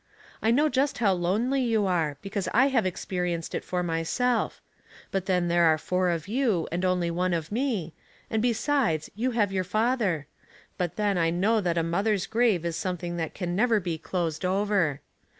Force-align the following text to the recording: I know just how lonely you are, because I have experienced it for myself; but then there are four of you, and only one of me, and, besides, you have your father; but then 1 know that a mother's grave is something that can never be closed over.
I 0.41 0.49
know 0.49 0.67
just 0.67 0.97
how 0.97 1.13
lonely 1.13 1.61
you 1.61 1.85
are, 1.85 2.17
because 2.23 2.49
I 2.55 2.69
have 2.69 2.87
experienced 2.87 3.53
it 3.53 3.63
for 3.63 3.83
myself; 3.83 4.59
but 5.11 5.27
then 5.27 5.47
there 5.47 5.65
are 5.65 5.77
four 5.77 6.09
of 6.09 6.27
you, 6.27 6.67
and 6.71 6.83
only 6.83 7.11
one 7.11 7.35
of 7.35 7.51
me, 7.51 7.93
and, 8.27 8.41
besides, 8.41 9.11
you 9.13 9.29
have 9.37 9.51
your 9.53 9.63
father; 9.63 10.25
but 10.75 10.95
then 10.95 11.17
1 11.17 11.39
know 11.39 11.61
that 11.61 11.77
a 11.77 11.83
mother's 11.83 12.25
grave 12.25 12.65
is 12.65 12.75
something 12.75 13.17
that 13.17 13.35
can 13.35 13.55
never 13.55 13.79
be 13.79 13.99
closed 13.99 14.43
over. 14.43 15.01